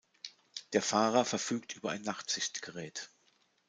[0.73, 3.11] Der Fahrer verfügt über ein Nachtsichtgerät.